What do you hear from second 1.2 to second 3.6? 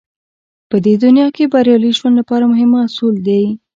کې بريالي ژوند لپاره مهم اصول دی.